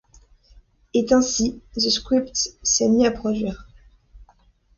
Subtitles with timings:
[0.95, 3.67] Et ainsi The Script s'est mis à produire.